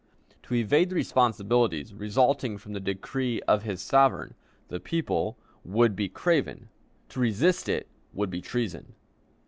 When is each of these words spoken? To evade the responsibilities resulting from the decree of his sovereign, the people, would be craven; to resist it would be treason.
To 0.41 0.55
evade 0.55 0.89
the 0.89 0.95
responsibilities 0.95 1.93
resulting 1.93 2.57
from 2.57 2.73
the 2.73 2.79
decree 2.79 3.39
of 3.43 3.61
his 3.61 3.83
sovereign, 3.83 4.33
the 4.67 4.79
people, 4.79 5.37
would 5.63 5.95
be 5.95 6.09
craven; 6.09 6.69
to 7.09 7.19
resist 7.19 7.69
it 7.69 7.87
would 8.11 8.31
be 8.31 8.41
treason. 8.41 8.95